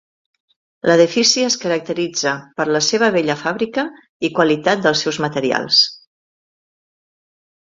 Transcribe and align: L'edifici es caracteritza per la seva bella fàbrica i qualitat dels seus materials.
L'edifici 0.89 1.43
es 1.49 1.57
caracteritza 1.65 2.33
per 2.61 2.67
la 2.77 2.81
seva 2.85 3.11
bella 3.17 3.35
fàbrica 3.43 3.85
i 4.29 4.33
qualitat 4.41 4.83
dels 4.87 5.05
seus 5.07 5.21
materials. 5.27 5.85